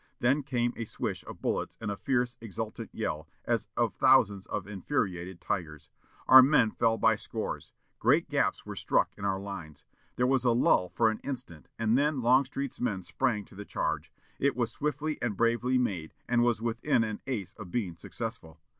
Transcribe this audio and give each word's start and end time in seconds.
Then 0.19 0.41
came 0.41 0.73
a 0.75 0.85
swish 0.85 1.23
of 1.25 1.43
bullets 1.43 1.77
and 1.79 1.91
a 1.91 1.95
fierce 1.95 2.35
exultant 2.41 2.89
yell, 2.91 3.29
as 3.45 3.67
of 3.77 3.93
thousands 3.93 4.47
of 4.47 4.65
infuriated 4.65 5.39
tigers. 5.39 5.91
Our 6.27 6.41
men 6.41 6.71
fell 6.71 6.97
by 6.97 7.15
scores. 7.15 7.71
Great 7.99 8.27
gaps 8.27 8.65
were 8.65 8.75
struck 8.75 9.13
in 9.15 9.25
our 9.25 9.39
lines. 9.39 9.83
There 10.15 10.25
was 10.25 10.43
a 10.43 10.53
lull 10.53 10.89
for 10.89 11.11
an 11.11 11.19
instant, 11.23 11.67
and 11.77 11.95
then 11.99 12.19
Longstreet's 12.19 12.79
men 12.81 13.03
sprang 13.03 13.45
to 13.45 13.53
the 13.53 13.63
charge. 13.63 14.11
It 14.39 14.55
was 14.55 14.71
swiftly 14.71 15.19
and 15.21 15.37
bravely 15.37 15.77
made, 15.77 16.15
and 16.27 16.41
was 16.41 16.63
within 16.63 17.03
an 17.03 17.21
ace 17.27 17.53
of 17.59 17.69
being 17.69 17.95
successful. 17.95 18.59